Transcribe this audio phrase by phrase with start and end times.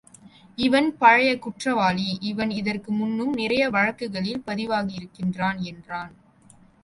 [0.57, 6.13] இவன் பழைய குற்றவாளி, இவன் இதற்கு முன்னும் நிறைய வழக்குகளில் பதிவாகி இருக்கின்றான் என்றான்.